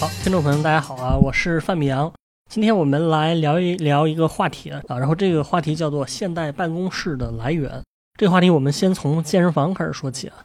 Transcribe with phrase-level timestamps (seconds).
[0.00, 2.10] 好，听众朋友大家好啊，我是范米阳。
[2.48, 7.70] 今天我们来聊一聊一个话题啊，然后这个话题叫做现代办公室的来源。
[8.18, 10.36] 这个话题我们先从健身房开始说起啊。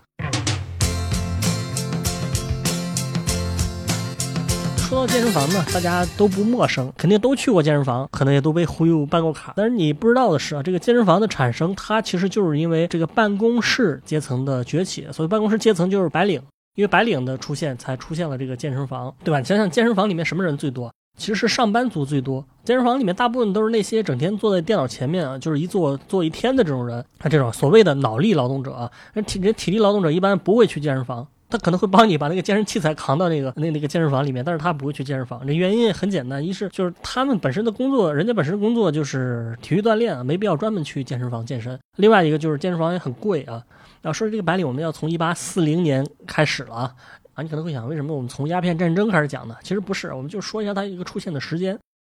[4.75, 9.53] 说到健身房呢，大家都不陌生，肯定都去过健身房，可能也都被忽悠办过卡。
[9.55, 15.07] 但是你不知道的是啊，这个健身房的产生，它其实就是因为这个办公室阶层的崛起。
[15.13, 16.41] 所以办公室阶层就是白领。
[16.75, 19.41] 因为白领的出现，才出现了这个健身房，对吧？
[19.41, 20.91] 想想健身房里面什么人最多？
[21.17, 22.45] 其实是上班族最多。
[22.65, 27.03] 健身房里面大部分都是那些整天坐在电脑前面啊，就是一坐坐一天的这种人。
[27.17, 35.47] 他这种所谓的脑力劳动者啊，人体人体力劳动者一般不会去健身房，他可能会帮你把那个健身器材扛到那个那那个健身房里面，但是他不会去健身房。
[35.47, 41.79] 这原因很简单，一是就是他们本身的工作，人家本身工作就是体育锻炼啊，没必要专门去健身房健身。
[41.95, 43.63] 另外一个就是健身房也很贵啊。
[44.05, 46.95] 要说这个白领，我们要从一八四零年开始了啊
[47.33, 47.41] 啊！
[47.41, 49.55] 你可能会想，为什么我们从鸦片战争开始讲呢？
[49.63, 51.75] 其实不是，我们就说一下它一个出现的时间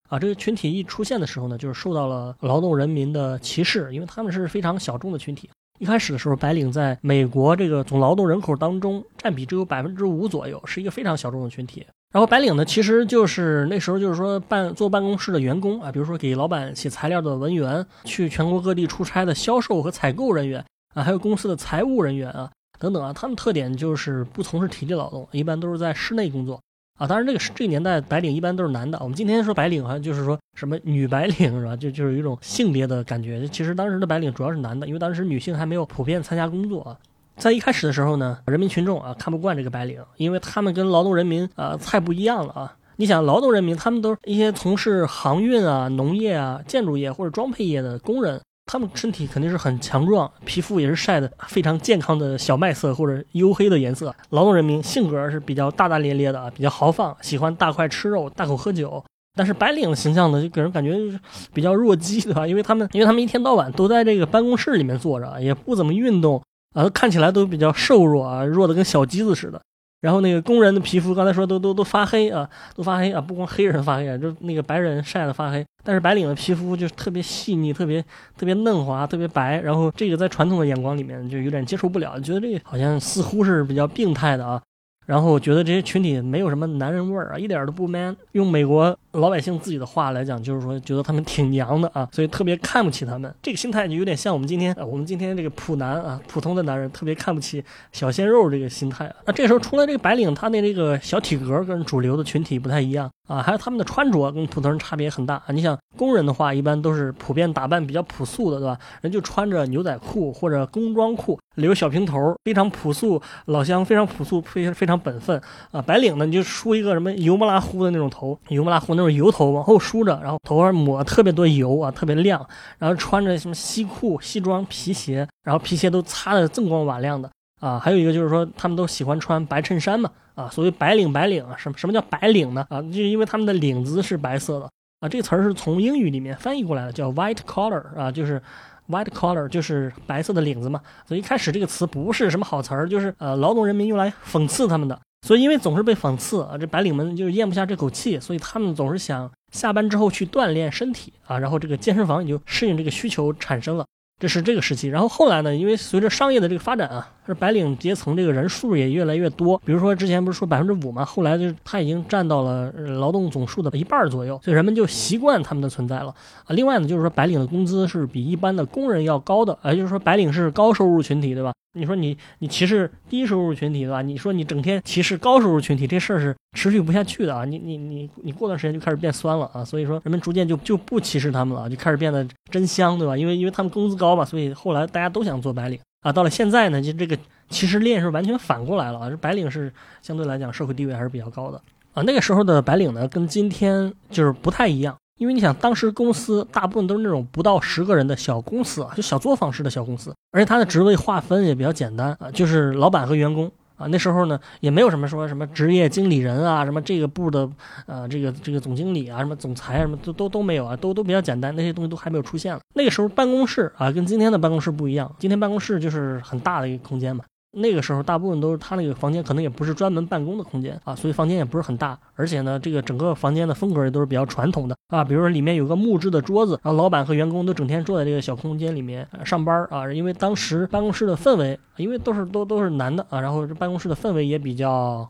[0.09, 0.19] 啊。
[0.19, 5.49] 这个群体一出现的时候呢，就是受到了劳动人民的歧视，因为他们是非常小众的群体。
[5.79, 11.87] 一开始的时候，白领在美国这个总劳动人口当中占比只有百分之五左右，是一个非常小众的群体。
[12.11, 20.65] 然后白领呢，其实就是那时候就是说办坐办公室的员工啊，比如说给老板写材料的文员，去全国各地出差的销售和采购人员。
[20.93, 22.49] 啊，还有公司的财务人员啊，
[22.79, 26.59] 等等啊，他们特点就是不从事体力劳动，一般都是在室内工作
[26.97, 27.05] 啊。
[27.05, 28.97] 当然，这个这个年代白领一般都是男的。
[29.01, 31.75] 我们今天说白领好像就是说什么女白领是吧？
[31.75, 33.47] 就就是有一种性别的感觉。
[33.49, 36.97] 其实当时的白领主要是男的，因为当时女性还没有普遍参加工作啊。
[37.35, 42.75] 在一开始的时候呢，人民群众啊看不惯这个白领，因为他们跟劳动人民啊太不一样了啊。
[42.95, 48.41] 你想，劳动人民他们都是一些从事航运啊、农业啊、建筑业或者装配业的工人。
[48.67, 54.13] 他们身体肯定是很强壮，皮肤也是晒的非常健康的小麦色或者黝黑的颜色。
[54.31, 59.01] 劳动人民性格是比较大大咧咧的啊，比较豪放，喜欢大块吃肉、大口喝酒。
[59.35, 61.19] 但是白领形象呢，就给人感觉就是
[61.53, 62.45] 比较弱鸡，对吧？
[62.45, 69.61] 因为他们因为他们一天到晚都在这个办公室里面坐着，也不怎么运动啊，看起来都比较瘦弱啊，弱的跟小鸡子似的。
[70.01, 75.65] 然后那个工人的皮肤，刚才说都都都发黑啊，都发黑啊，不光黑人发黑啊，就那个白人晒的发黑。
[75.83, 78.01] 但是白领的皮肤就是特别细腻，特别
[78.37, 79.59] 特别嫩滑，特别白。
[79.61, 84.61] 然后这个在传统的眼光里面就有点接受不了，觉得这个好像似乎是比较病态的啊。
[85.07, 88.13] 然后觉得这些群体没有什么男人味儿啊，一点都不 man。
[88.33, 93.33] 用美国老百姓自己的话来讲，就是说觉得他们挺娘的啊，所以特别看不起他们。
[93.41, 97.63] 这个心态就有点像我们今天，我们今天这个普男啊，普通的男人特别看不起
[97.93, 99.15] 小鲜肉这个心态啊。
[99.25, 103.09] 那这时候出来这个白领，他的这个小体格跟主流的群体不太一样。
[103.27, 105.47] 啊，还有他们的穿着跟普通人差别很大啊！
[105.49, 108.79] 你想工人的话，一般都是普遍打扮比较朴素的，对吧？
[109.01, 115.41] 人就穿着牛仔裤或者工装裤，留小平头，非常朴素，老乡非常朴素，非非常本分
[115.71, 115.81] 啊！
[115.81, 122.45] 白领呢，你就梳一个什么油不拉乎的那种头，油不拉乎那种油头往后梳着，然后头上抹特别多油啊，特别亮，
[122.77, 127.29] 然后穿着什么西裤、西装、皮鞋，然后皮鞋都擦得锃光瓦亮的。
[127.59, 130.09] 啊，还有一个就是说，他们都喜欢穿白衬衫嘛。
[130.35, 132.63] 啊，所谓白领，白领啊，什么什么叫白领呢？
[132.69, 134.69] 啊，就是因为他们的领子是白色的。
[134.99, 137.83] 啊，这个词儿是从英语里面翻译过来的，叫 white collar。
[137.97, 138.39] 啊，就是
[138.89, 140.81] white collar 就是白色的领子嘛。
[141.07, 144.99] 所以一开始这个词不是什么好词儿，就是呃劳动人民用来讽刺他们的。
[145.25, 151.37] 所以因为总是被讽刺啊，这白领们就咽不下这口气，所以他们总是想下班之后去锻炼身体啊。
[151.39, 153.85] 然后这个健身房也就适应这个需求产生了。
[154.19, 155.55] 这是这个时期，然后后来呢？
[155.55, 159.61] 因为随着商业的这个发展啊，这白领阶层这个人数也越来越多。
[159.63, 166.07] 比如说之前不是说百分之五嘛，后来就是他已经占到了劳动总数的一半左右，所以人们就习惯他们的存在了
[166.45, 166.47] 啊。
[166.49, 171.53] 另外呢，就是说白领的工资是比一般的工人要高的，也就是说白领是高收入群体，对吧？
[171.77, 174.01] 你说你你歧视低收入群体，对吧？
[174.01, 177.45] 你说你整天歧视高收入群体，这事儿是持续不下去的啊！
[177.45, 179.63] 你你你你过段时间就开始变酸了啊！
[179.63, 183.15] 所以说人们逐渐就就不歧视他们了，就开始变得真香，对吧？
[183.15, 186.11] 因为因为他们工资高嘛，所以后来大家都想做白领啊。
[186.11, 187.17] 到了现在呢，就这个
[187.49, 189.09] 歧视链是完全反过来了啊！
[189.09, 189.71] 这白领是
[190.01, 191.61] 相对来讲社会地位还是比较高的
[191.93, 192.01] 啊。
[192.03, 194.95] 那个时候的白领呢，跟今天就是不太一样。
[195.17, 203.87] 因为你想，当时公司大部分都是那种不到十个人的小公司啊，就小作坊式的小公司，而且它的职位划分也比较简单啊，就是老板和员工啊。
[203.87, 207.49] 那时候呢，也没有什么说什么职业经理人啊，什么这个部的
[207.87, 212.59] 呃这个这个总经理啊，什么总裁啊，什么都都都没有啊，都都比较简单，那些东西都还没有出现了。
[212.75, 217.23] 那个时候办公室啊，跟今天的办公室不一样，今天办公室就是很大的一个空间嘛。
[217.57, 221.97] 那个时候，大部分都是他那个房间，可能也不是专门办公的空间啊，所以房间也不是很大。
[222.15, 229.91] 而且呢，这个整个房间的风格也都是比较传统的啊，比如说里面有个木质的桌子，然后老板和员工都整天坐在这个小空间里面上班啊。
[229.91, 235.09] 因为当时办公室的氛围，因为都是都都是男的啊，然后这办公室的氛围也比较。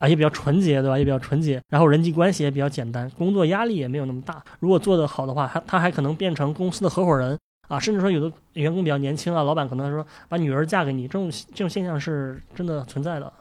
[0.00, 0.98] 啊，也比较纯洁，对吧？
[0.98, 4.42] 也比较纯洁，然后人际关系也比较简单，工作压力也没有那么大。
[4.58, 7.38] 如果做得好的话，他他还可能变成公司的合伙人
[7.68, 13.32] 啊，甚至说有的员工比较年轻啊，老板可能说把女儿嫁给你，这种这种现象是真的存在的。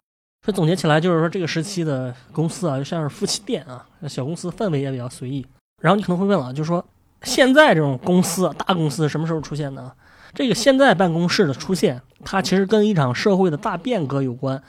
[0.45, 5.45] 所以总结起来就是说，这个时期的公司啊，就像是夫妻店啊，小公司氛围也比较随意。
[5.81, 6.85] 然后你可能会问了，就是说
[7.21, 9.95] 现在这种公司大公司什么时候出现的？
[10.33, 14.61] 这个现在办公室的出现，它其实跟一场社会的大变革有关。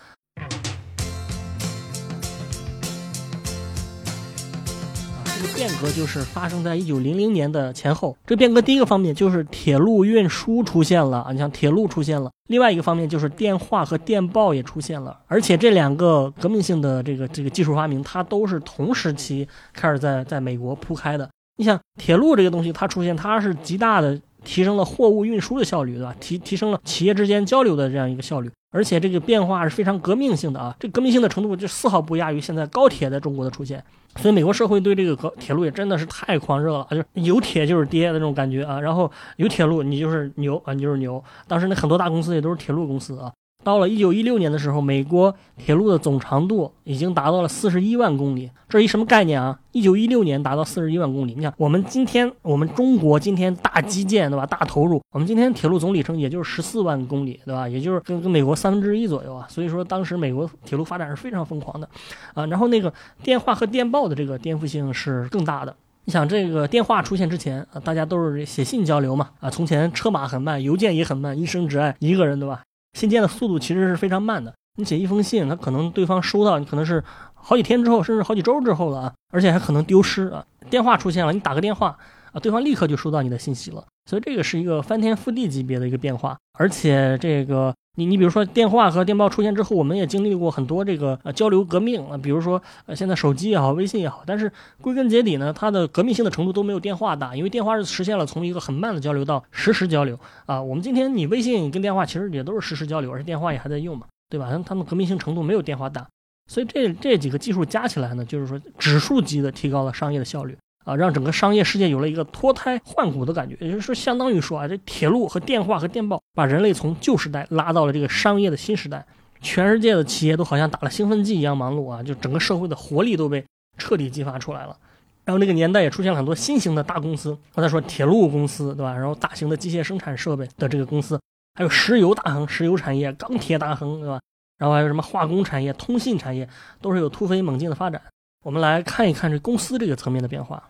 [5.85, 8.17] 革就是发生在一九零零年的前后。
[8.27, 12.31] 这变革第一个方面就是铁路运输出现了啊，你像铁路出现了。
[12.49, 21.29] 另外一个方面就是电话和电报也出现了，而且这两个革命性的这个这个技术发明，它都是同时期开始在在美国铺开的。
[21.57, 26.15] 你想铁路这个东西它出现，它是极大的提升了货物运输的效率，对吧？
[26.21, 30.77] 提提升了企业之间交流的这样一个效率，而且这个变化是非常革命性的啊！
[30.79, 33.83] 这革命性的程度就丝毫不亚于现在高铁在中国的出现。
[34.17, 38.81] 所以美国社会对这个铁路也真的是太狂热了，就是有铁就是爹的那种感觉啊。
[38.81, 41.23] 然后有铁路你就是牛啊，你就是牛。
[41.49, 43.33] 当时那很多大公司也都是铁路公司啊。
[43.65, 49.59] 到了一九一六年的时候，美国铁路的总长度已经达到了四十一万公里，这是一什么概念啊？
[49.73, 54.45] 一九一六年达到四十一万公里，你看我们今天我们中国今天大基建对吧？
[54.47, 57.67] 大投入，我们今天铁路总里程也就是十四万公里对吧？
[57.69, 59.47] 也就是跟跟美国三分之一左右啊。
[59.49, 61.89] 所以说当时美国铁路发展是非常疯狂的，
[62.35, 65.75] 啊，然后那个电话和电报的这个颠覆性是更大的。
[66.07, 72.61] 你想这个电话出现之前啊，大家都是写信交流嘛，啊，从前车马很慢，邮件也很慢，一生只爱一个人对吧？
[72.95, 77.05] 信件的速度其实是非常慢的，你写一封信，它可能对方收到，你可能是
[77.35, 80.43] 好几天之后，甚至好几周之后了啊，而且还可能丢失啊。
[80.71, 81.99] 电话出现了，你打个电话
[82.33, 87.75] 啊，对方立刻就收到你的信息了，所以这个是一个翻天覆地级别的一个变化，而且这个。
[87.97, 94.51] 你你比如说电话和电报出现之后，我们也经历过很多这个呃交流革命啊，比如说呃现在手机也好，微信也好，但是
[94.81, 100.61] 归根结底呢，它的革命性的程度都没有电话大，因为电话是实现了从一个很慢的交流到实时交流啊。
[100.61, 104.51] 我们今天你微信跟电话其实也都是实时交流，而且电话也还在用嘛，对吧？
[104.67, 106.05] 它们革命性程度没有电话大，
[106.49, 110.57] 所以这这几个技术加起来呢，就是说指数级的提高了商业的效率。
[110.85, 119.05] 啊，让整个商业世界有了一个脱胎换骨的感觉，也就是说，相当于说啊，这铁路和电话和电报把人类从旧时代拉到了这个商业的新时代，
[119.41, 123.45] 全世界的企业都好像打了兴奋剂一样忙碌啊，就整个社会的活力都被
[123.79, 124.77] 彻底激发出来了。
[125.25, 128.93] 然后那个年代也出现了很多新型的大公司，刚才说铁路公司对吧？
[128.95, 131.19] 然后大型的机械生产设备的这个公司，
[131.55, 134.21] 还有石油大亨、石油产业、钢铁大亨对吧？
[134.59, 136.47] 然后还有什么化工产业、通信产业，
[136.83, 138.03] 都是有突飞猛进的发展。
[138.43, 140.63] 我们来看一看这公司这个层面的变化。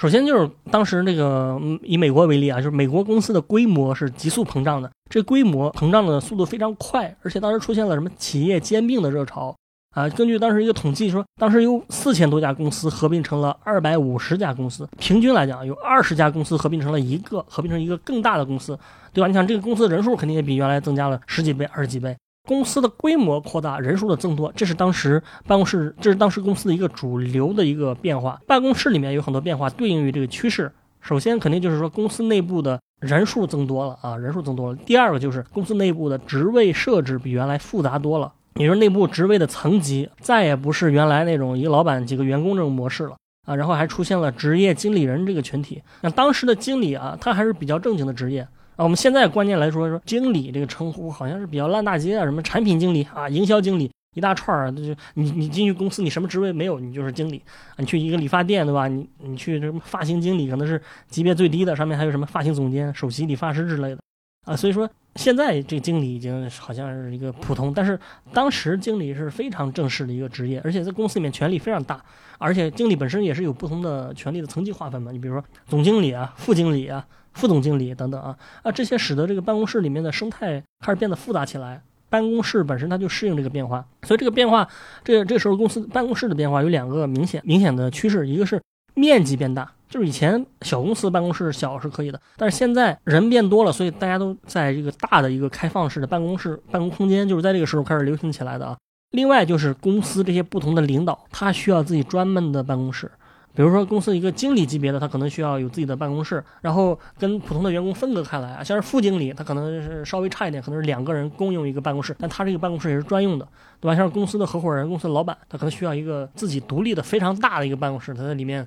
[0.00, 9.54] 首先就是当时那个以美国为例啊，就是美国公司的规模是急速膨胀的，这规模膨胀的速度非常快，而且当时出现了什么企业兼并的热潮
[9.90, 10.08] 啊。
[10.08, 18.78] 根据当时一个统计说，当时有四千多家公司合并成了二百五十家公司，平均来讲有二十家公司合并成了一个，合并成一个更大的公司，
[19.12, 19.28] 对吧？
[19.28, 22.16] 你想这个公司的人数肯定也比原来增加了十几倍、二十几倍。
[22.50, 28.40] 公司的规模扩大，人数的增多，这是当时办公室，这是当时公司的一个主流的一个变化。
[28.44, 30.68] 办公室里面有很多变化，对应于这个趋势。
[31.00, 34.78] 首先，肯定就是说公司内部的人数增多了啊，人数增多了。
[34.84, 43.14] 第二个就是公司内部的职位设置比原来复杂多了，也就是内部职位的层级再也不是原来那种一个老板几个员工这种模式了
[43.46, 43.54] 啊。
[43.54, 45.80] 然后还出现了职业经理人这个群体。
[46.00, 48.48] 那当时的经理啊，他还是比较正经的职业。
[48.82, 54.82] 我们现在观念来说，说经理这个称呼好像是比较烂大街啊，什么产品经理啊、营销经理一大串儿，就
[55.14, 57.42] 你你进去公司，你什么职位没有，你就是经理。
[57.76, 58.88] 你去一个理发店，对吧？
[58.88, 63.98] 你你去什么发型经理，可能是级别最低的，上面还有什么发型总监、首席理发师之类的
[64.44, 64.56] 啊。
[64.56, 67.98] 所以说，现在这个经理已经好像是一个普通，但是
[68.32, 72.02] 当时经理是非常正式的一个职业，而且在公司里面权力非常大，
[72.38, 75.12] 而且经理本身也是有不同的权力的层级划分嘛。
[75.12, 77.06] 你比如说总经理啊、副经理啊。
[77.32, 81.80] 副总经理等等啊啊，这些使得这个办公室里面的生态开始变得复杂起来。
[82.08, 84.66] 办公室本身它就适应这个变化，所以这个变化，
[85.04, 88.60] 这这时候公司办公室的变化有两个明显明显的趋势，一个是
[89.00, 98.76] 面积变大，就是以前小公司办公室小是可以的，但是现在人变多了，所以大家都在这个大的一个开放式的办公室办公空间，就是在这个时候开始流行起来的啊。
[99.12, 103.10] 另外就是公司这些不同的领导，他需要自己专门的办公室。
[103.52, 108.62] 比如说，公司一个经理级别的，他可能需要有自己的办公室，然后跟普通的员工分隔开来啊。
[108.62, 113.48] 像是副经理，他可能是稍微差一点，可能是两个人共用一个办公室，但他这个办公室也是专用的，
[113.80, 113.96] 对吧？
[113.96, 118.66] 像是公司的合伙人、公司的老板，他可能需要一个自己独立的非常大的一个办公室，他在里面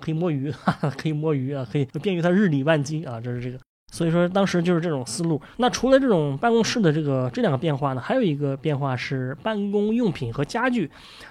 [0.00, 3.20] 可以摸鱼，哈 哈可以摸鱼啊，可以便于他日理万机啊。
[3.20, 3.58] 这是这个。
[3.92, 5.40] 所以说当时就是这种思路。
[5.56, 10.88] 那除了这种办公室的这个这两个变化呢，还有一个变化是办公用品和家具。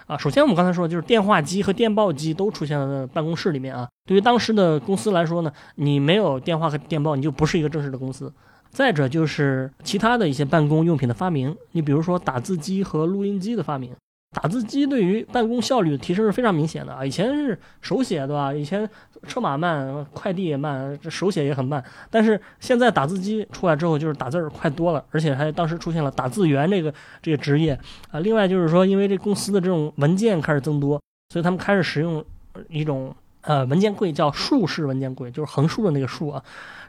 [0.08, 3.88] 啊，首先我们刚才说就是电话机和电报机都出现了办公室里面啊。
[4.06, 8.32] 对于当时的公司来说呢，你没有电话和电报，你就不是一个正式的公司。
[8.70, 13.96] 再者就是其他的一些办公用品的发明，你比如说打字机和录音机的发明。
[14.32, 17.04] 打字机对于办公效率的提升是非常明显的啊！
[17.04, 18.54] 以前是手写，对吧？
[18.54, 18.88] 以前
[19.28, 21.84] 车马慢，快递也慢，这手写也很慢。
[22.12, 26.94] 但是现在打字机出来之后，就是打字儿快多了，而且还当时出现了打字员这个
[27.24, 27.78] 这个职业
[28.12, 28.20] 啊。
[28.20, 31.02] 另外就是说，因为这公司的这种文件开始增多，
[31.34, 32.24] 所以他们开始使用
[32.70, 36.42] 一种呃文件柜，叫竖式文件柜，就是横竖的那个竖啊。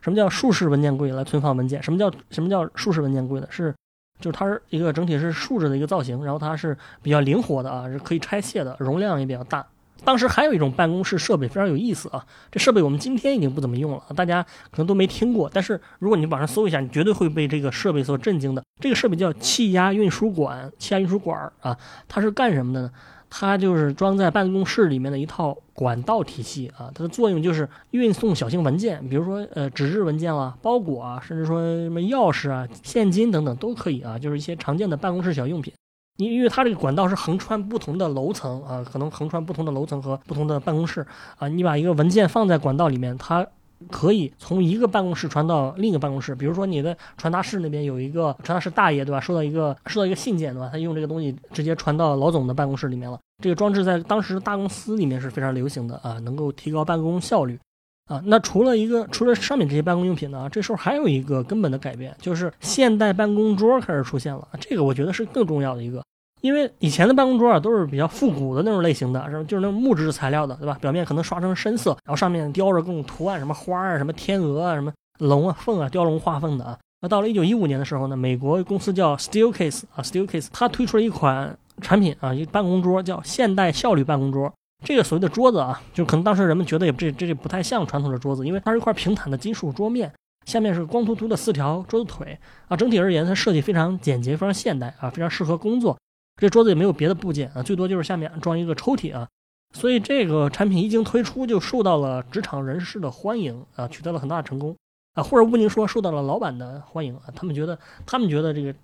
[0.03, 1.83] 什么叫竖式文件柜来存放文件？
[1.83, 3.47] 什么叫什么叫竖式文件柜呢？
[3.49, 3.75] 是。
[4.21, 9.67] 就是它是一个整体是竖着的一个造型，然后它是比较灵活的啊，是可以拆卸的，容量也比较大。
[10.03, 15.51] 当时还有一种办公室设备非常有意思啊，这设备我们今天已经不怎么用了，大家可能都没听过。
[15.53, 18.65] 但是如果你网上搜一下，你绝对会被这个设备所震惊的。
[18.81, 21.77] 这个设备叫气压运输管，气压运输管啊，
[22.09, 22.91] 它是干什么的呢？
[23.31, 35.73] 它就是装在办公室里面的一套管道体系啊，它的作用就是运送小型文件，比如说呃纸质文件啦、包裹啊，甚至说什么钥匙啊、现金等等都可以啊，就是一些常见的办公室小用品。
[36.17, 41.07] 你因为它这个管道是横穿不同的楼层啊，可能横穿不同的楼层和不同的办公室
[41.39, 43.47] 啊，你把一个文件放在管道里面，它。
[43.91, 49.21] 可以从一个办公室传到另一个办公室，比如说你的传达室那边有一个传达室大爷，对吧？
[49.21, 50.69] 收到一个收到一个信件，对吧？
[50.71, 53.19] 他用这个东西直接传到老总的办公室里面了。
[53.43, 57.59] 这个装置在当时大公司里面是非常流行的啊，能够提高办公效率
[58.07, 58.21] 啊。
[58.27, 64.47] 那除了一个除了上面这些办公用品呢，这时候还有一个根本的改变，就是现代办公桌开始出现了。
[64.61, 66.05] 这个我觉得是更重要的一个。
[66.41, 69.43] 因为以前的办公桌啊都是比较复古的那种类型的，是吧？
[69.45, 70.77] 就是那种木质材料的，对吧？
[70.81, 76.79] 表面可能刷成深色，然后上面雕着各种图案，什么花啊、什么天鹅啊、什么龙啊、凤啊，雕龙画凤的啊。
[77.03, 84.53] 那到了一九一五年的时候呢，美国公司叫 Steelcase 啊，Steelcase，它推出了一款产品啊，一个办公桌叫现代效率办公桌。
[84.85, 90.11] 这个所谓的桌子啊，就可能当时人们觉得也这这这不太像传统的桌子，因为它是一块平坦的金属桌面，
[90.47, 92.77] 下面是光秃秃的四条桌子腿啊。
[92.77, 95.97] 整体而言，它设计非常简洁，非常现代啊，非常适合工作。
[96.41, 99.29] 这桌子也没有别的部件啊，最多就是下面装一个抽屉啊，
[99.75, 104.75] 所以这个产品一经推出就受到了职场人士的欢迎啊，取得了很大的成功
[105.15, 108.75] 啊，或者不宁说受到了老板的欢迎啊，他们觉得他们觉得这个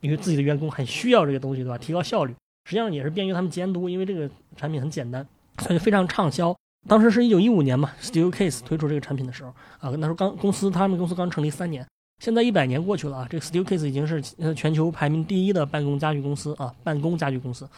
[0.00, 2.34] 因为自己的员工很需要这个东西对吧，提高效率，
[2.64, 5.26] 实际上也是便于他们监督，因为这个产品很简单，
[5.58, 6.56] 所以非常畅销。
[6.88, 9.50] 当时是一九一五年嘛，Steelcase 推出这个产品的时候
[9.80, 11.86] 啊，那时候刚公司他们公司刚成立三年。
[12.18, 14.22] 现在一百年过去了啊，这个 Steelcase 已经是
[14.54, 17.68] 全球排名第一的办公家具公司啊，办公家具公司。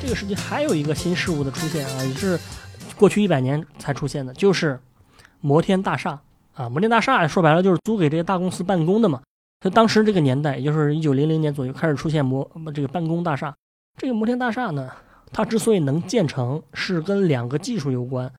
[0.00, 2.40] 这个时期还有一个新事物的出现啊，也是
[2.96, 4.80] 过去一百年才出现的，就是
[5.40, 6.18] 摩天大厦
[6.54, 6.68] 啊。
[6.70, 9.20] 摩天大厦说白了就是租给这些大公司办公的嘛。
[9.60, 13.54] 在当时这个年代，也就是一九零零年左右开始出现摩这个办公大厦。
[13.98, 14.90] 这个摩天大厦呢，
[15.32, 18.32] 它之所以能建成，是跟两个技术有关。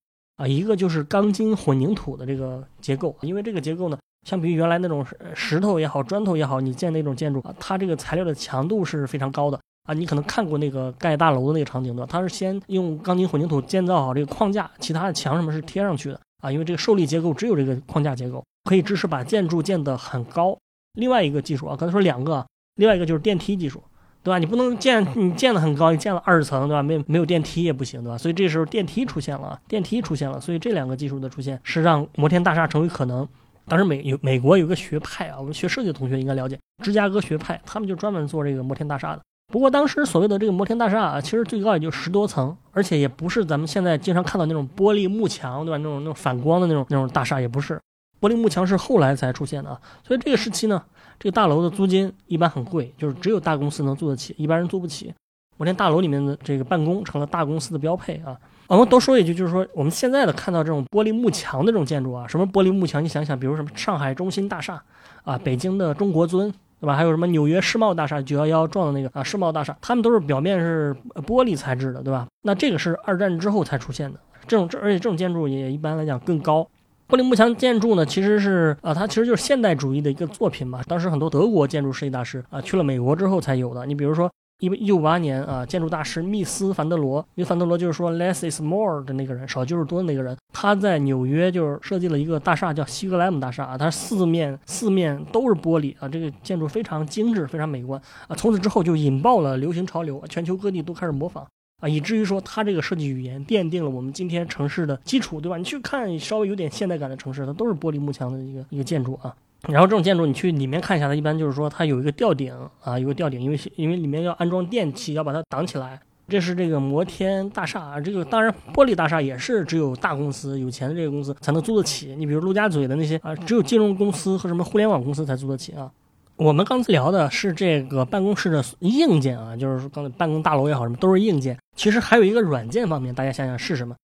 [0.43, 3.97] 啊，一个就是钢筋混凝土的这个结构，因为这个结构呢，
[4.27, 9.93] 相比于原来那种石头也好、砖头也好，你建那种建筑啊，它这个材料的强度是非常高的啊。
[9.93, 16.51] 你可能看过那个盖大楼的那个场景的，它是先用钢筋混凝土建造好这个框架，其他的墙什么是贴上去的啊。
[16.51, 20.57] 因为这个受力结构只有这个框架结构可以支持把建筑建得很高。
[20.95, 22.45] 另外一个技术啊，刚才说两个，
[22.75, 23.81] 另外一个就是电梯技术。
[24.23, 24.39] 对吧？
[24.39, 26.81] 你不能建，你建的很高，你建了二十层，对吧？
[26.81, 28.17] 没没有电梯也不行，对吧？
[28.17, 33.27] 所以这时候电梯出现了，电梯出现了，所以这两个技术的出现是让摩天大厦成为可能。
[33.67, 39.21] 当时美有美国有个学派啊，我们学设计的同学应该了解，芝加哥学派，他们就专门做这个摩天大厦的。
[39.51, 45.77] 不过当时所谓的这个摩天大厦啊，其实最高也就十多层，而且也不是咱们现在经常看到那种玻璃幕墙，对吧？
[45.77, 47.77] 那种那种反光的那种那种大厦也不是，
[48.21, 49.79] 玻璃幕墙是后来才出现的啊。
[50.05, 50.81] 所以这个时期呢。
[51.19, 55.13] 这个大楼的租金一般很贵，就是只有大公司能租得起，一般人租不起。
[55.57, 58.35] 摩天大楼里面的这个办公成了大公司的标配啊。
[58.67, 63.03] 我们多说一句，就是说我们现在的看到这种玻璃幕墙的这种建筑啊，什么玻璃幕墙？
[63.03, 64.81] 你想想，比如什么上海中心大厦
[65.23, 66.95] 啊，北京的中国尊，对吧？
[66.95, 70.95] 还有什么纽约世贸大厦，九幺幺撞的那个啊世贸大厦，他们都是表面是
[71.27, 72.27] 玻璃材质的，对吧？
[72.41, 76.67] 那这个是二战之后才出现的，这种这而且这种建筑也一般来讲更高。
[77.13, 80.81] 玻璃幕墙建筑呢，其实是啊，它其实就是现代主义的一个作品嘛。
[80.87, 83.85] 当时很多德国建筑设计大师啊，去了美国之后才有的。
[83.85, 84.27] 你比如说，
[84.61, 90.35] 一一九五八年啊，建筑大师密斯凡德罗，密斯凡德罗就是说 less is more 的那个人，少就是多的那个人。
[90.51, 98.35] 他在纽约就是设计了一个大厦，叫西格莱姆大厦啊，它四面四面都是玻璃啊，这个建筑非常精致，非常美观啊。
[98.35, 101.45] 从此之后就引爆了流行潮流，全球各地都开始模仿。
[101.83, 105.57] 啊，以至于说它这个设计语言奠定了我们今天城市的基础，对吧？
[105.57, 109.35] 你去看稍微有点现代感的城市，它都是玻璃幕墙的一个一个建筑啊。
[109.67, 115.99] 然后这种建筑你去里面看一下，它一般就是说它有一个吊顶啊，有个吊顶，因为因为里面要安装电器，要把它挡起来。
[116.29, 122.15] 这是这个摩天大厦啊，这个当然玻璃大厦也是只有大公司、有钱的这个公司才能租得起。
[122.17, 125.91] 你比如陆家嘴的那些啊，只有金融公司和什么互联网公司才租得起啊。
[126.35, 131.55] 我们刚才聊的是这个办公室的硬件啊，就是说刚才办公大楼也好，什么都是硬件。
[131.75, 133.95] 其实还有一个软件方面，大家想想是什么？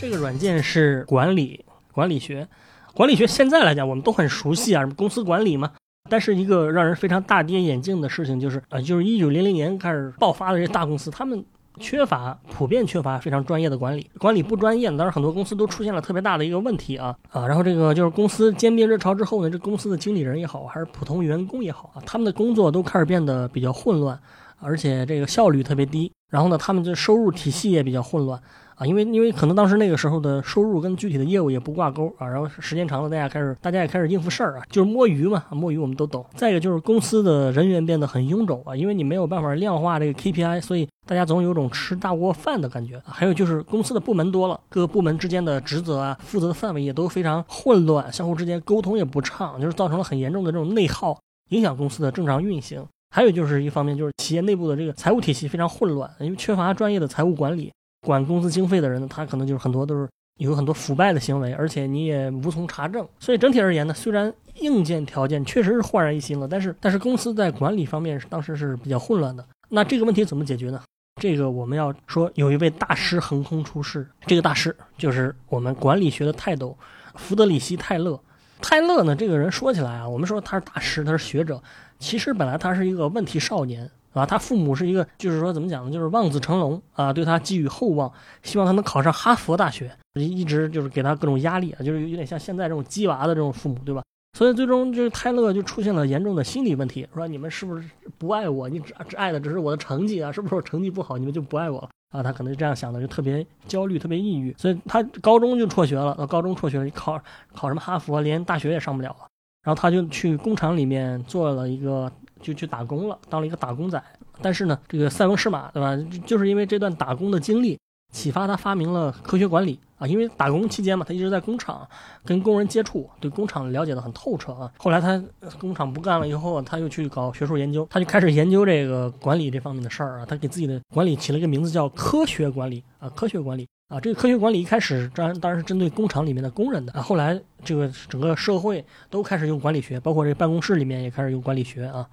[0.00, 1.62] 这个软件是管理
[1.92, 2.48] 管理学。
[2.94, 5.72] 管理学现在来讲，我们都很熟悉啊，什么公司管理嘛。
[6.08, 11.44] 但是一个让人非常大跌眼镜的事情就是，呃，就是一九零零年开始爆发的这些大公司，他们
[11.80, 17.46] 缺乏普遍缺乏非常专业的管理，管理不专业，当然很多公司都出现了特别大的一个问题啊啊。
[17.46, 24.18] 然后这个就是公司兼并热潮之后呢，这公司的经理人也好，还是普通员工也好啊，他们的工作都开始变得比较混乱，
[24.60, 26.12] 而且这个效率特别低。
[26.30, 28.40] 然后呢，他们的收入体系也比较混乱。
[28.82, 36.26] 啊，因为因为可能当时那个时候的收入跟具体的业务也不挂钩啊，然后时间长了，大家开始大家也开始应付事儿啊，就是摸鱼嘛，摸鱼我们都懂。
[36.34, 43.00] 再一个就是公司的人员变得很臃肿啊，因为你没有办法量化这个 KPI，所以大家总有种吃大锅饭的感觉。
[43.06, 51.16] 还有就是公司的部门多了，各个部门之间的职责啊、负责的范围也都非常混乱，相互之间沟通也不畅，就是造成了很严重的这种内耗，
[51.50, 52.84] 影响公司的正常运行。
[53.14, 57.70] 还有就是一方面就是企业内部的这个财务体系非常混乱，因为缺乏专业的财务管理。
[58.06, 63.06] 管公司经费的人呢，他可能就是很多都是有很多腐败的行为，而且你也无从查证。
[63.18, 69.46] 所以整体而言呢，虽然硬件条件确实是焕然一新了，但是但是公司在管理方面是当时是比较混乱的。
[69.68, 70.82] 那这个问题怎么解决呢？
[71.20, 76.76] 这个我们要说有一位大师横空出世，这个大师就是我们管理学的泰斗
[77.14, 78.18] 弗德里希·泰勒。
[78.60, 81.62] 泰勒呢，这个人说起来啊，我们说他是大师，他是学者，
[81.98, 83.90] 其实本来他是一个问题少年。
[84.12, 85.90] 啊，他父母是一个，就是说怎么讲呢？
[85.90, 94.02] 就是望子成龙啊，对他寄予厚望，希望他能考上哈佛大学，一直就是给他各种压力啊，就是有点像现在这种鸡娃的这种父母，对吧？
[94.36, 98.68] 所以最终就是泰勒就出现了严重的心理问题，说你们是不是不爱我？
[98.68, 100.30] 你只只爱的只是我的成绩啊？
[100.30, 102.22] 是不是我成绩不好，你们就不爱我了啊？
[102.22, 104.54] 他可能是这样想的，就特别焦虑，特别抑郁。
[104.58, 107.18] 所以他高中就辍学了，到高中辍学了，考
[107.54, 109.26] 考什么哈佛，连大学也上不了了。
[109.62, 112.10] 然后他就去工厂里面做了一个。
[112.42, 114.02] 就去打工了，当了一个打工仔。
[114.42, 115.96] 但是呢，这个塞翁失马，对吧？
[116.26, 117.78] 就是因为这段打工的经历，
[118.12, 120.06] 启发他发明了科学管理啊。
[120.06, 121.88] 因为打工期间嘛，他一直在工厂
[122.24, 124.72] 跟工人接触，对工厂了解的很透彻啊。
[124.78, 125.22] 后来他
[125.60, 130.26] 工厂不干了以后，他又去搞学术研究，他就开始研究这个管理这方面的事儿啊。
[130.26, 134.00] 他给自己的管理起了一个名字叫科学管理啊，科学管理啊。
[134.00, 137.00] 这个科学管理一开始当然当然是针对工厂里面的工人的啊。
[137.00, 142.08] 后来这个整个社会都开始用管理学，包括这办公室里面也开始用管理学啊。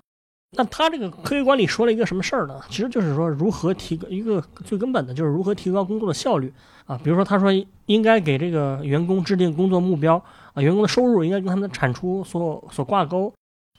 [0.51, 2.59] 那他这个科学管理说了一个什么事儿呢？
[2.69, 6.51] 其实就是说如何提高一个最根本的，就是如何提高工作的效率
[6.85, 6.99] 啊。
[7.03, 7.51] 比如说，他说
[7.85, 10.21] 应该给这个员工制定工作目标
[10.53, 13.31] 啊，员工的收入应该跟他们的产出所所挂钩。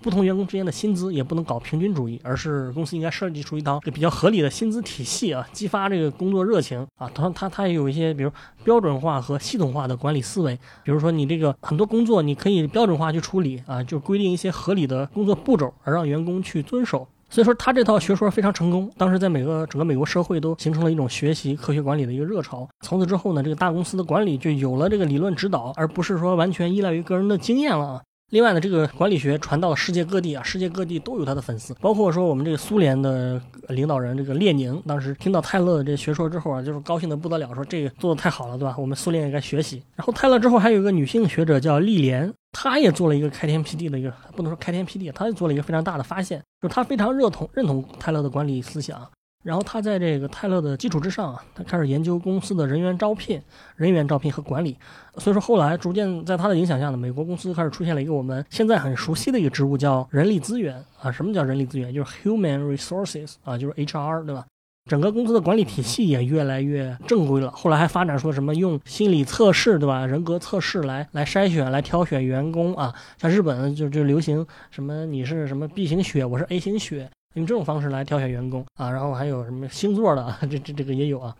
[0.03, 7.11] 不同员工之间的薪资也不能搞平均主义，而是公司应该设计出一套比较合理的薪资体系啊，激发这个工作热情啊。
[7.15, 8.31] 他他他也有一些，比如
[8.65, 17.07] 标准化和系统化的管理思维，比如说你这个很多工作你可以标准化去处理啊，就规定一些合理的工作步骤，而让员工去遵守。
[17.29, 22.69] 所以说他这套学说非常成功，当时在每个整个美国社会都形成了一种学习科学管理的一个热潮。
[22.81, 28.03] 从此之后呢，这个大公司的管理就有了这个理论指导，而不是说完全依赖于个人的经验了啊。
[28.31, 38.77] 另外呢，这个管理学传到了世界各地啊，世界各地都有他的粉丝，包括说我们这个苏联的领导人这个列宁，当时听到泰勒的这学说之后啊，就是高兴的不得了，说这个做的太好了，对吧？
[38.79, 39.83] 我们苏联也该学习。
[39.97, 49.11] 然后泰勒之后还有一个女性学者叫丽莲，她也做了一个开天辟地的一个，不能说开天辟地，她也做了一个非常大的发现，就是她非常认同认同泰勒的管理思想。
[49.43, 53.41] 然后他在这个泰勒的基础之上啊，他开始研究公司的人员招聘、
[53.77, 54.77] 人员招聘和管理。
[55.17, 61.11] 所以说后来逐渐在他的影响下呢，美国公司开始出现了一个我们现在很熟悉的一个职务，叫人力资源啊。
[61.11, 61.93] 什么叫人力资源？
[61.93, 64.45] 就是 human resources 啊，就是 HR 对吧？
[64.91, 67.51] 整个公司的管理体系也越来越正规了。
[67.53, 70.07] 后来还发展出什么用心理测试对吧？
[70.07, 72.93] 人格测试来来筛选、来挑选员工啊。
[73.17, 77.09] 像日本就就流行什么你是什么 B 型血，我是 A 型血。
[77.35, 81.35] 用这种方式来挑选员工啊，然后还有什么星座的，这这这个也有啊。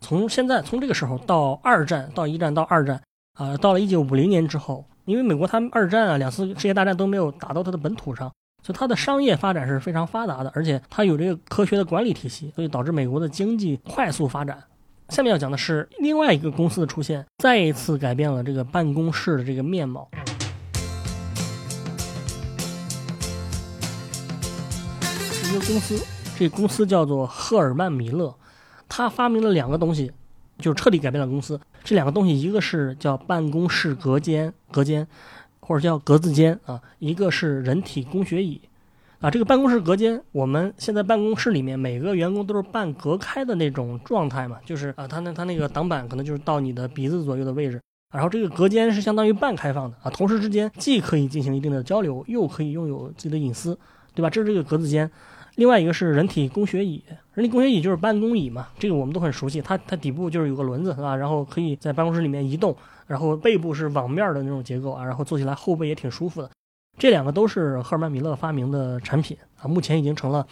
[0.00, 3.00] 从现在从这个时候到二战，到一战到二战
[3.34, 14.60] 啊，到了一九五零年之后，因为美国他们二战啊两次世界大战都没有打到它的本土上，所以它的商业发展是非常发达的，而且它有这个科学的管理体系，所以导致美国的经济快速发展。
[15.10, 20.08] 下面要讲的是另外一个公司的出现，再一次改变了这个办公室的这个面貌。
[25.50, 26.00] 一个公司，
[26.38, 28.32] 这公司叫做赫尔曼·米勒，
[28.88, 30.12] 他发明了两个东西，
[30.60, 31.60] 就是彻底改变了公司。
[31.82, 35.04] 这两个东西，一个是叫办公室隔间，隔间，
[35.58, 38.60] 或者叫格子间啊，一个是人体工学椅。
[39.18, 47.80] 啊，这个办公室隔间，我们现在办公室里面每个员工都是半隔开的那种状态嘛，就是啊，他那他那个挡板可能就是到你的鼻子左右的位置，
[48.14, 53.76] 然后这个隔间是相当于半开放的啊，同事之间既可以进行一定的交流，又可以拥有自己的隐私，
[54.14, 54.30] 对吧？
[54.30, 55.10] 这是这个格子间。
[55.60, 62.74] 另外一个是人体工学椅，人体工学椅就是办公椅嘛，这个我们都很熟悉，它它底部就是有个轮子啊，然后可以在办公室里面移动，
[63.06, 66.50] 然后背部是网面的那种结构啊，然后坐起来后背也挺舒服的。
[66.98, 70.46] 这两个都是赫尔曼·米勒发明的产品啊，目前已经成了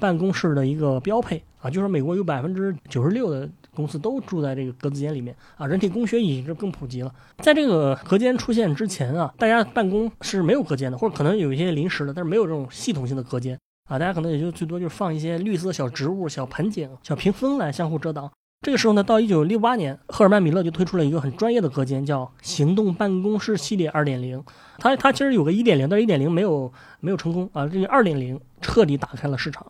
[0.00, 1.68] 办公室的一个标配啊。
[1.68, 5.66] 就是美国有百分之九十六的公司都住在这个格子间里面啊。
[5.66, 7.14] 人体工学椅就更普及了。
[7.38, 13.98] 在这个隔间出现之前啊，大家办公是没有隔间的，或者可能有一些临时的，但是没有这种系统性的隔间啊。
[13.98, 18.30] 大家可能也就最多就是放一些绿色小植物、小盆景、小屏风来相互遮挡。
[18.62, 24.42] 这个时候呢，到一九六八年，赫尔曼·米勒就推出了一个很专业的隔间，叫行动办公室系列二点零。
[24.78, 27.68] 它它其实有个一点零，但是一点零没有没有成功啊。
[27.68, 29.66] 这个二点零彻底打开了市场。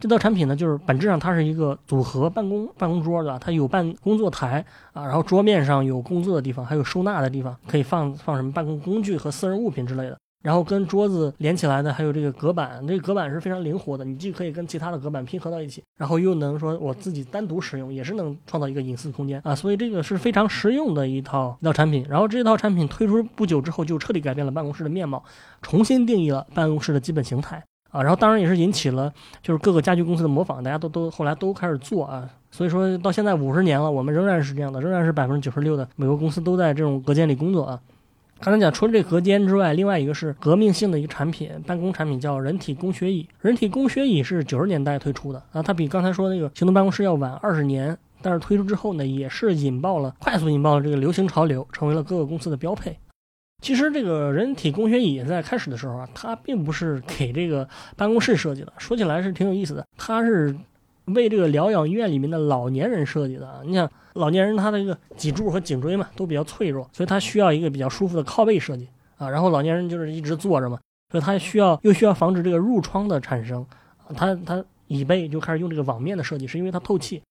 [0.00, 10.16] 这套产品呢，就是本质上它是一个组合办公办公桌的，它有办工作台啊，然后桌面上有工作的地方，还有收纳的地方，可以放放什么办公工具和私人物品之类的。
[10.42, 22.06] 然后跟桌子连起来的还有这个隔板，这个隔板是非常灵活的，你既可以跟其他的隔板拼合到一起，然后又能说我自己单独使用，也是能创造一个隐私空间啊，所以这个是非常实用的一套一套产品。
[22.08, 25.22] 然后这套产品推出不久之后，就彻底改变了办公室的面貌，
[25.60, 28.00] 重新定义了办公室的基本形态啊。
[28.00, 32.30] 然后当然也是引起了就是各个家居公司的模仿，大家都都后来都开始做啊。
[32.52, 37.80] 所以说到现在五十年了，我们仍然是这样的，仍然是百分之九十六的美国公司都在这种隔间里工作啊。
[38.40, 43.28] 刚才讲，除了这隔间之外，另外一个是革命性的一个产品，办公产品叫人体工学椅。
[43.40, 52.96] 人体工学椅是九十年代推出的啊，它比刚才说那个行动办公室要晚二十年，但是推出之后呢，也是引爆了，快速引爆了这个流行潮流，成为了各个公司的标配。
[53.60, 60.54] 其实这个人体工学椅在开始的时候啊，它并不是给这个办公室设计的，说起来是挺有意思的，它是。
[61.14, 69.28] 为这个疗养院里面的老年人设计的，你想老年人他的这个脊柱和颈椎嘛都比较脆弱，所以他需要一个比较舒服的靠背设计啊。
[69.28, 70.78] 然后老年人就是一直坐着嘛，
[71.10, 73.64] 所以他需要又需要防止这个褥疮的产生，
[74.14, 77.22] 他他椅背就开始用这个网面的设计，是因为它透气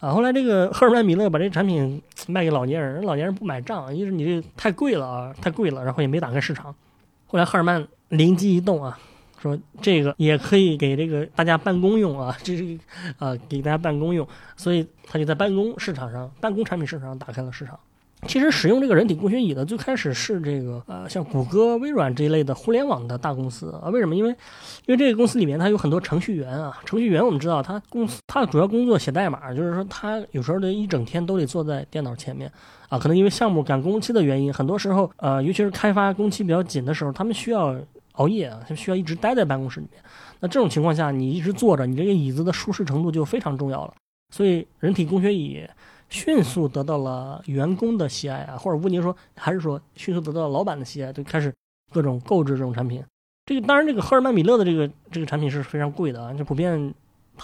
[0.00, 0.10] 啊。
[0.10, 6.74] 后来这个赫尔曼米勒把这产品卖给老年人，老年人不买账，因为你这太贵了啊，太贵了，然后也没打开市场。
[7.26, 8.98] 后来赫尔曼灵机一动啊。
[9.42, 12.78] 说这个也可以给这个大家办公用啊，这是
[13.18, 14.26] 啊给大家办公用，
[14.56, 17.78] 所以他就在办公市场上、办公产品市场上打开了市场。
[18.28, 23.88] 其实使用这个人体工学椅的最开始是这个呃像谷歌、微软这一类的互联网的大公司啊。
[23.88, 24.14] 为什么？
[24.14, 24.30] 因为
[24.86, 26.80] 因为这个公司里面它有很多程序员啊。
[26.84, 32.48] 程序员我们知道，他公司他的主要工作写代码，就是说他有时候得一整天都得坐在电脑前面
[32.88, 32.96] 啊。
[32.96, 37.74] 可能因为项目赶工期的原因，很多时候呃，尤其是开发工期比较紧的时候，他们需要。
[38.12, 40.02] 熬夜啊，他需要一直待在办公室里面。
[40.40, 43.94] 那这种情况下，你一直坐着，你这个椅子的舒适程度就非常重要了。
[44.34, 45.66] 所以，人体工学椅
[46.08, 51.52] 迅速得到了员工的喜爱啊，或者吴宁说，还是说迅速得到了老板的喜爱，就开始
[51.92, 53.02] 各种购置这种产品。
[53.46, 56.94] 这个当然，这个赫尔曼·米勒的这个这个产品是非常贵的啊，就普遍。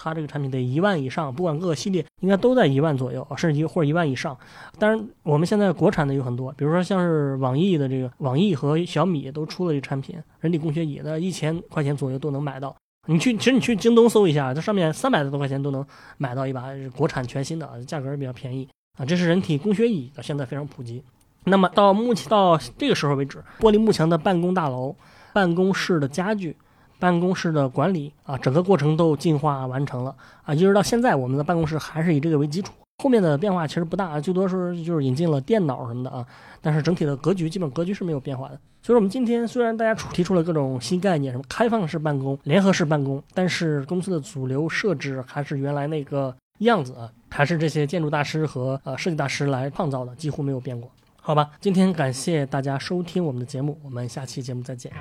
[0.01, 4.37] 它这个产品得一万以上，不管各个系列应该都在一万左右，甚至一或者一万以上。
[4.77, 12.73] 当然，我们现在国产的有很多，比如说像是网易的这个网易和小米都出了这产品，人体工学椅的一千块钱左右都能买到。
[13.07, 15.85] 你去，其实你去京东搜一下，这上面三百多块钱都能
[16.17, 19.05] 买到一把国产全新的，价格也比较便宜啊。
[19.05, 21.03] 这是人体工学椅，现在非常普及。
[21.43, 24.95] 那么到目前到这个时候为止，玻璃幕墙的办公大楼、
[25.33, 26.55] 办公室的家具。
[26.99, 32.73] 办公室的管理啊，整个过程都进化完成了啊，一直到现在，我们的办公室还是以这个为基础。
[33.01, 36.25] 后面的变化其实不大，最多是就是引进了电脑什么的啊，
[36.61, 38.59] 但是整体的格局基本格局是没有变化的。
[38.81, 50.91] 所以说，我们今天虽然大家提出了各种新概念，什么开放式办公、联合式办公，但是公司的主流设置还是原来那个样子啊，还是这些建筑大师和呃设计大师来创造的，几乎没有变过。
[51.21, 54.91] 好吧，今天感谢大家收听我们的节目，我们下期节目再见。